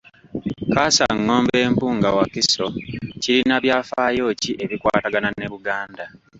Kaasangombe 0.73 1.57
Mpunga 1.73 2.09
Wakiso 2.17 2.65
kirina 3.21 3.55
byafaayo 3.63 4.25
ki 4.41 4.51
ebikwatagana 4.63 5.29
ne 5.37 5.47
Buganda? 5.53 6.03